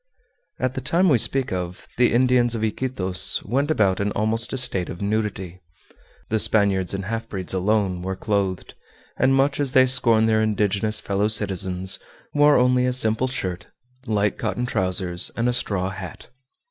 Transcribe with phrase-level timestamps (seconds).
[0.57, 4.57] At the time we speak of the Indians of Iquitos went about in almost a
[4.57, 5.61] state of nudity.
[6.29, 8.73] The Spaniards and half breeds alone were clothed,
[9.17, 11.99] and much as they scorned their indigenous fellow citizens,
[12.33, 13.67] wore only a simple shirt,
[14.07, 16.29] light cotton trousers, and a straw hat.